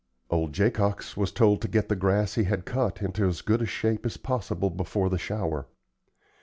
Old 0.31 0.51
Jacox 0.53 1.15
was 1.15 1.31
told 1.31 1.61
to 1.61 1.67
get 1.67 1.87
the 1.87 1.95
grass 1.95 2.33
he 2.33 2.45
had 2.45 2.65
cut 2.65 3.03
into 3.03 3.27
as 3.27 3.41
good 3.43 3.69
shape 3.69 4.03
as 4.03 4.17
possible 4.17 4.71
before 4.71 5.11
the 5.11 5.19
shower. 5.19 5.67